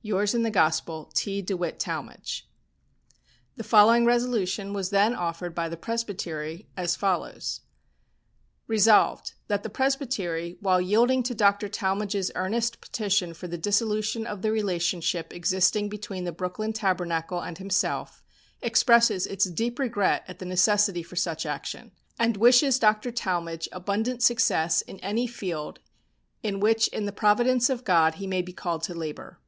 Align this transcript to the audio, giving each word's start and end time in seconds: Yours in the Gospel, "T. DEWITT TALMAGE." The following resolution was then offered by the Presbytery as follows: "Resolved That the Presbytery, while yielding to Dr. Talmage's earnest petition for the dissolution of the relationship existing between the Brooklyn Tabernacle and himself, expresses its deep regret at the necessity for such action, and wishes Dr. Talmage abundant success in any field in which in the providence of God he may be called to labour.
Yours 0.00 0.32
in 0.32 0.42
the 0.44 0.48
Gospel, 0.48 1.10
"T. 1.12 1.42
DEWITT 1.42 1.80
TALMAGE." 1.80 2.48
The 3.56 3.64
following 3.64 4.04
resolution 4.06 4.72
was 4.72 4.90
then 4.90 5.12
offered 5.12 5.56
by 5.56 5.68
the 5.68 5.76
Presbytery 5.76 6.68
as 6.76 6.94
follows: 6.94 7.62
"Resolved 8.68 9.32
That 9.48 9.64
the 9.64 9.68
Presbytery, 9.68 10.56
while 10.60 10.80
yielding 10.80 11.24
to 11.24 11.34
Dr. 11.34 11.68
Talmage's 11.68 12.30
earnest 12.36 12.80
petition 12.80 13.34
for 13.34 13.48
the 13.48 13.58
dissolution 13.58 14.24
of 14.24 14.42
the 14.42 14.52
relationship 14.52 15.32
existing 15.34 15.88
between 15.88 16.22
the 16.22 16.30
Brooklyn 16.30 16.72
Tabernacle 16.72 17.40
and 17.40 17.58
himself, 17.58 18.22
expresses 18.60 19.26
its 19.26 19.46
deep 19.46 19.80
regret 19.80 20.22
at 20.28 20.38
the 20.38 20.46
necessity 20.46 21.02
for 21.02 21.16
such 21.16 21.44
action, 21.44 21.90
and 22.20 22.36
wishes 22.36 22.78
Dr. 22.78 23.10
Talmage 23.10 23.68
abundant 23.72 24.22
success 24.22 24.82
in 24.82 25.00
any 25.00 25.26
field 25.26 25.80
in 26.40 26.60
which 26.60 26.86
in 26.86 27.04
the 27.04 27.10
providence 27.10 27.68
of 27.68 27.82
God 27.82 28.14
he 28.14 28.28
may 28.28 28.42
be 28.42 28.52
called 28.52 28.84
to 28.84 28.94
labour. 28.94 29.40